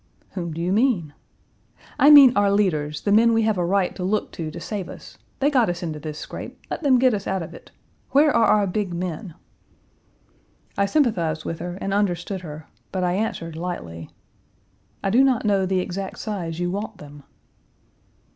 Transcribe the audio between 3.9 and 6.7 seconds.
to look to to save us. They got us into this scrape.